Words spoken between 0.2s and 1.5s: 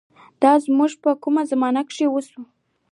دا مونږ په کومه